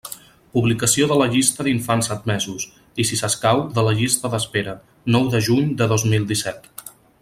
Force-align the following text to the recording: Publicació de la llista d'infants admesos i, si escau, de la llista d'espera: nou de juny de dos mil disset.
Publicació 0.57 1.09
de 1.11 1.17
la 1.21 1.27
llista 1.33 1.65
d'infants 1.67 2.09
admesos 2.15 2.65
i, 2.71 3.05
si 3.11 3.21
escau, 3.29 3.63
de 3.79 3.87
la 3.89 3.95
llista 4.03 4.35
d'espera: 4.37 4.77
nou 5.17 5.33
de 5.37 5.47
juny 5.51 5.73
de 5.83 5.93
dos 5.95 6.09
mil 6.15 6.31
disset. 6.35 6.71